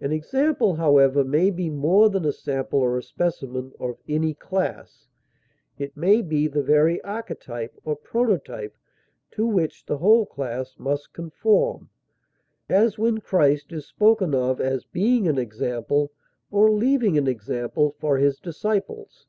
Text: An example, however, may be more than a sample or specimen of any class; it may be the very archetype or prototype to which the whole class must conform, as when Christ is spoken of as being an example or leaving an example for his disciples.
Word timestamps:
An 0.00 0.10
example, 0.10 0.76
however, 0.76 1.22
may 1.22 1.50
be 1.50 1.68
more 1.68 2.08
than 2.08 2.24
a 2.24 2.32
sample 2.32 2.78
or 2.78 2.98
specimen 3.02 3.74
of 3.78 3.98
any 4.08 4.32
class; 4.32 5.06
it 5.76 5.94
may 5.94 6.22
be 6.22 6.46
the 6.48 6.62
very 6.62 6.98
archetype 7.04 7.78
or 7.84 7.94
prototype 7.94 8.74
to 9.32 9.46
which 9.46 9.84
the 9.84 9.98
whole 9.98 10.24
class 10.24 10.78
must 10.78 11.12
conform, 11.12 11.90
as 12.70 12.96
when 12.96 13.18
Christ 13.18 13.70
is 13.70 13.84
spoken 13.86 14.34
of 14.34 14.62
as 14.62 14.86
being 14.86 15.28
an 15.28 15.36
example 15.36 16.10
or 16.50 16.70
leaving 16.70 17.18
an 17.18 17.26
example 17.26 17.96
for 18.00 18.16
his 18.16 18.38
disciples. 18.40 19.26